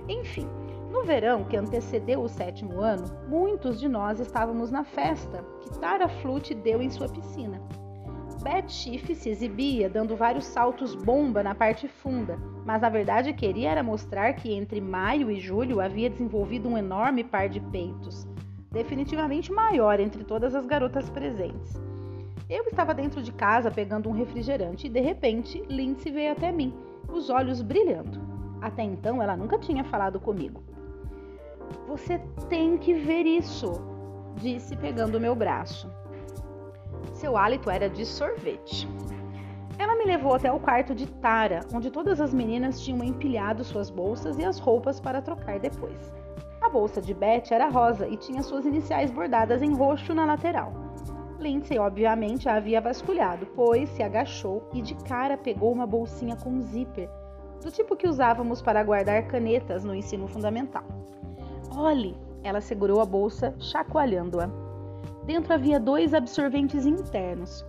Enfim, 0.09 0.47
no 0.91 1.03
verão 1.03 1.43
que 1.43 1.55
antecedeu 1.55 2.21
o 2.21 2.27
sétimo 2.27 2.81
ano, 2.81 3.05
muitos 3.27 3.79
de 3.79 3.87
nós 3.87 4.19
estávamos 4.19 4.71
na 4.71 4.83
festa 4.83 5.45
que 5.61 5.77
Tara 5.77 6.07
Flute 6.07 6.55
deu 6.55 6.81
em 6.81 6.89
sua 6.89 7.07
piscina. 7.07 7.61
Beth 8.45 8.69
Schiff 8.69 9.15
se 9.15 9.27
exibia 9.27 9.89
dando 9.89 10.15
vários 10.15 10.45
saltos 10.45 10.93
bomba 10.93 11.41
na 11.41 11.55
parte 11.55 11.87
funda, 11.87 12.37
mas 12.63 12.79
na 12.79 12.89
verdade 12.89 13.33
queria 13.33 13.71
era 13.71 13.81
mostrar 13.81 14.33
que 14.33 14.53
entre 14.53 14.79
maio 14.79 15.31
e 15.31 15.39
julho 15.39 15.81
havia 15.81 16.11
desenvolvido 16.11 16.69
um 16.69 16.77
enorme 16.77 17.23
par 17.23 17.49
de 17.49 17.59
peitos, 17.59 18.27
definitivamente 18.71 19.51
maior 19.51 19.99
entre 19.99 20.23
todas 20.23 20.53
as 20.53 20.63
garotas 20.63 21.09
presentes. 21.09 21.73
Eu 22.47 22.65
estava 22.65 22.93
dentro 22.93 23.19
de 23.23 23.31
casa 23.31 23.71
pegando 23.71 24.09
um 24.09 24.13
refrigerante 24.13 24.85
e 24.85 24.91
de 24.91 24.99
repente 24.99 25.63
Lindsay 25.67 26.11
veio 26.11 26.33
até 26.33 26.51
mim, 26.51 26.71
os 27.11 27.31
olhos 27.31 27.63
brilhando. 27.63 28.21
Até 28.61 28.83
então 28.83 29.23
ela 29.23 29.35
nunca 29.35 29.57
tinha 29.57 29.83
falado 29.83 30.19
comigo. 30.19 30.61
Você 31.87 32.19
tem 32.47 32.77
que 32.77 32.93
ver 32.93 33.25
isso, 33.25 33.71
disse 34.35 34.75
pegando 34.75 35.19
meu 35.19 35.33
braço. 35.35 35.89
Seu 37.15 37.37
hálito 37.37 37.69
era 37.69 37.89
de 37.89 38.05
sorvete. 38.05 38.87
Ela 39.79 39.95
me 39.95 40.03
levou 40.03 40.33
até 40.33 40.51
o 40.51 40.59
quarto 40.59 40.93
de 40.93 41.07
Tara, 41.07 41.61
onde 41.73 41.89
todas 41.89 42.19
as 42.19 42.33
meninas 42.33 42.81
tinham 42.81 43.01
empilhado 43.01 43.63
suas 43.63 43.89
bolsas 43.89 44.37
e 44.37 44.43
as 44.43 44.59
roupas 44.59 44.99
para 44.99 45.21
trocar 45.21 45.57
depois. 45.57 46.11
A 46.61 46.67
bolsa 46.67 47.01
de 47.01 47.13
Beth 47.13 47.51
era 47.51 47.69
rosa 47.69 48.05
e 48.05 48.17
tinha 48.17 48.43
suas 48.43 48.65
iniciais 48.65 49.11
bordadas 49.11 49.61
em 49.61 49.73
roxo 49.73 50.13
na 50.13 50.25
lateral. 50.25 50.73
Lindsay, 51.39 51.79
obviamente, 51.79 52.49
a 52.49 52.55
havia 52.55 52.81
vasculhado, 52.81 53.45
pois 53.55 53.87
se 53.89 54.03
agachou 54.03 54.69
e 54.73 54.81
de 54.81 54.95
cara 54.95 55.37
pegou 55.37 55.71
uma 55.71 55.87
bolsinha 55.87 56.35
com 56.35 56.61
zíper, 56.61 57.09
do 57.63 57.71
tipo 57.71 57.95
que 57.95 58.09
usávamos 58.09 58.61
para 58.61 58.83
guardar 58.83 59.25
canetas 59.27 59.85
no 59.85 59.95
ensino 59.95 60.27
fundamental. 60.27 60.83
Olhe! 61.73 62.17
Ela 62.43 62.59
segurou 62.59 62.99
a 62.99 63.05
bolsa, 63.05 63.55
chacoalhando-a. 63.57 64.64
Dentro 65.25 65.53
havia 65.53 65.79
dois 65.79 66.13
absorventes 66.13 66.85
internos. 66.85 67.65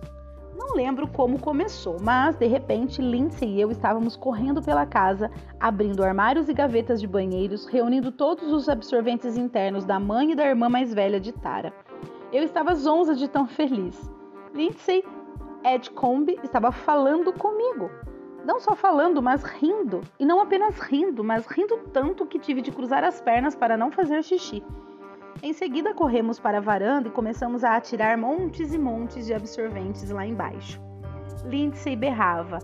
Não 0.55 0.75
lembro 0.75 1.07
como 1.07 1.39
começou, 1.39 1.97
mas 2.01 2.35
de 2.35 2.45
repente 2.45 3.01
Lindsay 3.01 3.55
e 3.55 3.61
eu 3.61 3.71
estávamos 3.71 4.15
correndo 4.15 4.61
pela 4.61 4.85
casa, 4.85 5.31
abrindo 5.59 6.03
armários 6.03 6.49
e 6.49 6.53
gavetas 6.53 6.99
de 6.99 7.07
banheiros, 7.07 7.65
reunindo 7.65 8.11
todos 8.11 8.51
os 8.51 8.67
absorventes 8.67 9.37
internos 9.37 9.85
da 9.85 9.99
mãe 9.99 10.31
e 10.31 10.35
da 10.35 10.45
irmã 10.45 10.69
mais 10.69 10.93
velha 10.93 11.19
de 11.19 11.31
Tara. 11.31 11.73
Eu 12.31 12.43
estava 12.43 12.75
zonza 12.75 13.15
de 13.15 13.27
tão 13.27 13.47
feliz. 13.47 14.11
Lindsay 14.53 15.03
Edcombe 15.63 16.39
estava 16.43 16.71
falando 16.71 17.33
comigo. 17.33 17.89
Não 18.45 18.59
só 18.59 18.75
falando, 18.75 19.21
mas 19.21 19.43
rindo. 19.43 20.01
E 20.19 20.25
não 20.25 20.39
apenas 20.41 20.79
rindo, 20.79 21.23
mas 21.23 21.45
rindo 21.47 21.77
tanto 21.91 22.25
que 22.25 22.39
tive 22.39 22.61
de 22.61 22.71
cruzar 22.71 23.03
as 23.03 23.19
pernas 23.19 23.55
para 23.55 23.77
não 23.77 23.91
fazer 23.91 24.23
xixi. 24.23 24.63
Em 25.43 25.53
seguida, 25.53 25.93
corremos 25.93 26.39
para 26.39 26.57
a 26.57 26.61
varanda 26.61 27.07
e 27.07 27.11
começamos 27.11 27.63
a 27.63 27.75
atirar 27.75 28.17
montes 28.17 28.73
e 28.73 28.77
montes 28.77 29.25
de 29.27 29.33
absorventes 29.33 30.09
lá 30.09 30.25
embaixo. 30.25 30.81
Lindsay 31.45 31.95
berrava: 31.95 32.59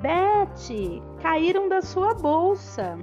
Betty, 0.00 1.02
caíram 1.20 1.68
da 1.68 1.82
sua 1.82 2.14
bolsa. 2.14 2.98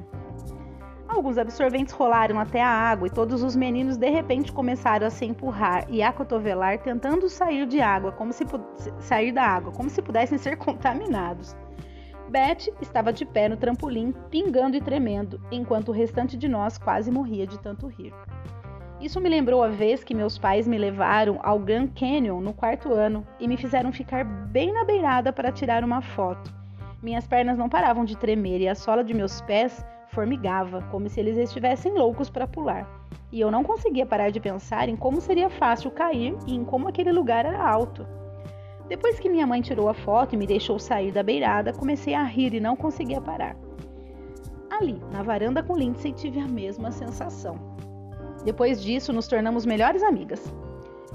Alguns 1.07 1.37
absorventes 1.37 1.93
rolaram 1.93 2.39
até 2.39 2.59
a 2.61 2.67
água 2.67 3.07
e 3.07 3.11
todos 3.11 3.43
os 3.43 3.55
meninos 3.55 3.97
de 3.97 4.09
repente 4.09 4.51
começaram 4.51 5.05
a 5.05 5.11
se 5.11 5.25
empurrar 5.25 5.85
e 5.87 6.01
a 6.01 6.11
cotovelar 6.11 6.79
tentando 6.79 7.29
sair 7.29 7.67
de 7.67 7.79
água, 7.81 8.11
como 8.11 8.33
se 8.33 8.43
sair 8.99 9.31
da 9.31 9.43
água, 9.43 9.71
como 9.71 9.91
se 9.91 10.01
pudessem 10.01 10.39
ser 10.39 10.57
contaminados. 10.57 11.55
Beth 12.29 12.73
estava 12.81 13.13
de 13.13 13.25
pé 13.25 13.47
no 13.47 13.57
trampolim, 13.57 14.11
pingando 14.31 14.75
e 14.75 14.81
tremendo, 14.81 15.39
enquanto 15.51 15.89
o 15.89 15.91
restante 15.91 16.35
de 16.35 16.47
nós 16.47 16.79
quase 16.79 17.11
morria 17.11 17.45
de 17.45 17.59
tanto 17.59 17.85
rir. 17.85 18.11
Isso 19.03 19.19
me 19.19 19.27
lembrou 19.27 19.61
a 19.61 19.67
vez 19.67 20.01
que 20.01 20.15
meus 20.15 20.37
pais 20.37 20.65
me 20.65 20.77
levaram 20.77 21.37
ao 21.43 21.59
Grand 21.59 21.89
Canyon 21.89 22.39
no 22.39 22.53
quarto 22.53 22.93
ano 22.93 23.27
e 23.37 23.49
me 23.49 23.57
fizeram 23.57 23.91
ficar 23.91 24.23
bem 24.23 24.71
na 24.71 24.85
beirada 24.85 25.33
para 25.33 25.51
tirar 25.51 25.83
uma 25.83 26.01
foto. 26.01 26.55
Minhas 27.01 27.27
pernas 27.27 27.57
não 27.57 27.67
paravam 27.67 28.05
de 28.05 28.15
tremer 28.15 28.61
e 28.61 28.69
a 28.69 28.73
sola 28.73 29.03
de 29.03 29.13
meus 29.13 29.41
pés 29.41 29.85
formigava, 30.07 30.81
como 30.83 31.09
se 31.09 31.19
eles 31.19 31.35
estivessem 31.35 31.91
loucos 31.91 32.29
para 32.29 32.47
pular. 32.47 32.87
E 33.29 33.41
eu 33.41 33.51
não 33.51 33.61
conseguia 33.61 34.05
parar 34.05 34.29
de 34.29 34.39
pensar 34.39 34.87
em 34.87 34.95
como 34.95 35.19
seria 35.19 35.49
fácil 35.49 35.91
cair 35.91 36.33
e 36.47 36.55
em 36.55 36.63
como 36.63 36.87
aquele 36.87 37.11
lugar 37.11 37.45
era 37.45 37.61
alto. 37.61 38.07
Depois 38.87 39.19
que 39.19 39.29
minha 39.29 39.45
mãe 39.45 39.59
tirou 39.59 39.89
a 39.89 39.93
foto 39.93 40.33
e 40.33 40.37
me 40.37 40.47
deixou 40.47 40.79
sair 40.79 41.11
da 41.11 41.21
beirada, 41.21 41.73
comecei 41.73 42.13
a 42.13 42.23
rir 42.23 42.53
e 42.53 42.61
não 42.61 42.77
conseguia 42.77 43.19
parar. 43.19 43.57
Ali, 44.71 44.97
na 45.11 45.21
varanda 45.21 45.61
com 45.61 45.75
Lindsay, 45.75 46.13
tive 46.13 46.39
a 46.39 46.47
mesma 46.47 46.89
sensação. 46.89 47.72
Depois 48.43 48.81
disso, 48.81 49.13
nos 49.13 49.27
tornamos 49.27 49.65
melhores 49.65 50.03
amigas. 50.03 50.53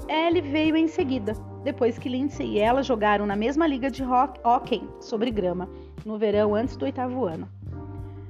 Ellie 0.07 0.41
veio 0.41 0.75
em 0.75 0.87
seguida, 0.87 1.33
depois 1.63 1.99
que 1.99 2.09
Lindsay 2.09 2.47
e 2.47 2.59
ela 2.59 2.81
jogaram 2.81 3.25
na 3.25 3.35
mesma 3.35 3.67
liga 3.67 3.91
de 3.91 4.03
hockey 4.03 4.81
sobre 4.99 5.29
grama, 5.29 5.69
no 6.05 6.17
verão 6.17 6.55
antes 6.55 6.75
do 6.75 6.85
oitavo 6.85 7.25
ano. 7.25 7.47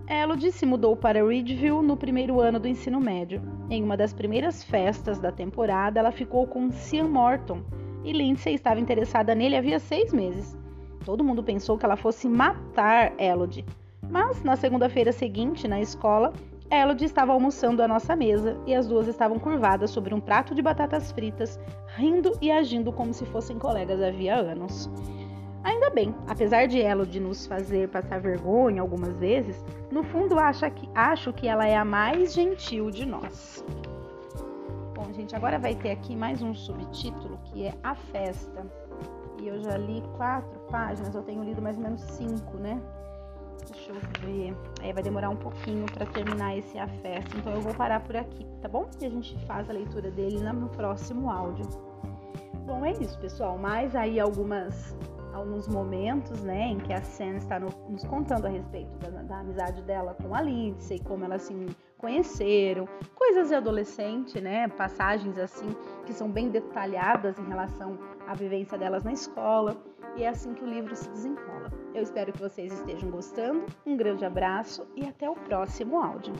Elodie 0.10 0.52
se 0.52 0.66
mudou 0.66 0.96
para 0.96 1.24
Ridgeville 1.24 1.84
no 1.84 1.96
primeiro 1.96 2.40
ano 2.40 2.60
do 2.60 2.68
ensino 2.68 3.00
médio. 3.00 3.42
Em 3.70 3.84
uma 3.84 3.96
das 3.96 4.12
primeiras 4.12 4.64
festas 4.64 5.20
da 5.20 5.32
temporada, 5.32 6.00
ela 6.00 6.12
ficou 6.12 6.48
com 6.48 6.72
Sean 6.72 7.08
Morton 7.08 7.62
e 8.04 8.12
Lindsay 8.12 8.56
estava 8.56 8.80
interessada 8.80 9.36
nele 9.36 9.56
havia 9.56 9.80
seis 9.80 10.12
meses. 10.12 10.58
Todo 11.06 11.24
mundo 11.24 11.44
pensou 11.44 11.78
que 11.78 11.86
ela 11.86 11.96
fosse 11.96 12.28
matar 12.28 13.14
Elodie, 13.20 13.66
mas 14.10 14.44
na 14.44 14.56
segunda-feira 14.56 15.12
seguinte, 15.12 15.68
na 15.68 15.80
escola, 15.80 16.34
Elodie 16.72 17.06
estava 17.06 17.34
almoçando 17.34 17.82
à 17.82 17.88
nossa 17.88 18.16
mesa 18.16 18.56
e 18.68 18.76
as 18.76 18.88
duas 18.88 19.08
estavam 19.08 19.40
curvadas 19.40 19.90
sobre 19.90 20.14
um 20.14 20.20
prato 20.20 20.54
de 20.54 20.62
batatas 20.62 21.12
fritas, 21.12 21.60
rindo 21.96 22.38
e 22.40 22.52
agindo 22.52 22.94
como 22.94 23.12
se 23.12 23.26
fossem 23.26 23.58
colegas 23.58 24.00
havia 24.02 24.36
anos. 24.36 24.88
Ainda 25.64 25.90
bem, 25.90 26.14
apesar 26.28 26.68
de 26.68 26.80
ela 26.80 27.06
de 27.06 27.20
nos 27.20 27.48
fazer 27.48 27.90
passar 27.90 28.22
vergonha 28.22 28.82
algumas 28.82 29.18
vezes, 29.18 29.66
no 29.92 30.04
fundo 30.04 30.36
que, 30.76 30.90
acho 30.94 31.34
que 31.34 31.48
ela 31.48 31.68
é 31.68 31.76
a 31.76 31.84
mais 31.84 32.34
gentil 32.34 32.92
de 32.92 33.06
nós. 33.06 33.66
Bom, 34.94 35.12
gente, 35.12 35.36
agora 35.36 35.58
vai 35.58 35.74
ter 35.74 35.90
aqui 35.90 36.16
mais 36.16 36.42
um 36.42 36.54
subtítulo 36.54 37.40
que 37.46 37.66
é 37.66 37.74
A 37.84 37.96
Festa. 37.96 38.66
E 39.42 39.48
eu 39.48 39.60
já 39.62 39.76
li 39.76 40.04
quatro 40.18 40.60
páginas, 40.70 41.16
eu 41.16 41.24
tenho 41.24 41.44
lido 41.44 41.62
mais 41.62 41.78
ou 41.78 41.84
menos 41.84 42.02
cinco, 42.02 42.58
né? 42.58 42.80
Deixa 43.68 43.92
eu 43.92 44.00
ver. 44.22 44.56
Aí 44.82 44.94
vai 44.94 45.04
demorar 45.04 45.30
um 45.30 45.36
pouquinho 45.36 45.86
para 45.86 46.06
terminar 46.06 46.58
esse 46.58 46.78
A 46.78 46.88
Festa, 46.88 47.38
então 47.38 47.54
eu 47.54 47.62
vou 47.62 47.74
parar 47.74 48.00
por 48.02 48.16
aqui, 48.16 48.46
tá 48.62 48.68
bom? 48.68 48.90
E 49.00 49.06
a 49.06 49.10
gente 49.10 49.38
faz 49.46 49.70
a 49.70 49.74
leitura 49.74 50.10
dele 50.12 50.40
no 50.52 50.70
próximo 50.70 51.30
áudio. 51.30 51.66
Bom, 52.66 52.86
é 52.86 52.92
isso, 52.92 53.18
pessoal. 53.20 53.58
Mais 53.58 53.96
aí 53.96 54.20
algumas 54.20 54.96
alguns 55.34 55.68
momentos, 55.68 56.42
né, 56.44 56.68
em 56.68 56.78
que 56.80 56.92
a 56.94 57.02
Sam 57.02 57.38
está 57.38 57.60
no, 57.60 57.70
nos 57.90 58.04
contando 58.04 58.46
a 58.46 58.50
respeito 58.50 58.98
da, 58.98 59.10
da, 59.10 59.40
amizade 59.40 59.82
dela 59.84 60.16
com 60.16 60.34
a 60.36 60.42
Lindsay, 60.42 61.00
como 61.00 61.24
elas 61.24 61.44
se 61.44 61.54
conheceram, 61.98 62.88
coisas 63.16 63.50
de 63.50 63.56
adolescente, 63.56 64.42
né, 64.42 64.68
passagens 64.70 65.38
assim 65.38 65.70
que 66.06 66.14
são 66.14 66.30
bem 66.30 66.50
detalhadas 66.50 67.38
em 67.38 67.46
relação 67.48 67.98
à 68.28 68.34
vivência 68.34 68.78
delas 68.78 69.04
na 69.04 69.14
escola, 69.14 69.78
e 70.20 70.24
é 70.24 70.28
assim 70.28 70.54
que 70.54 70.64
o 70.64 70.68
livro 70.68 70.94
se 70.96 71.10
desenrola. 71.10 71.72
Eu 71.96 72.04
espero 72.04 72.34
que 72.34 72.42
vocês 72.42 72.74
estejam 72.74 73.10
gostando. 73.10 73.66
Um 73.86 73.96
grande 73.96 74.26
abraço 74.26 74.86
e 74.96 75.08
até 75.08 75.30
o 75.30 75.34
próximo 75.34 75.98
áudio. 75.98 76.34